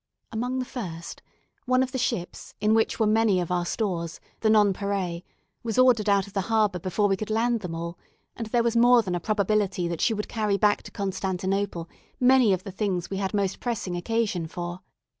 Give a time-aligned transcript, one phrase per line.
[0.31, 1.21] Among the first,
[1.67, 5.21] one of the ships, in which were many of our stores, the "Nonpareil,"
[5.61, 7.99] was ordered out of the harbour before we could land them all,
[8.35, 11.87] and there was more than a probability that she would carry back to Constantinople
[12.19, 14.79] many of the things we had most pressing occasion for.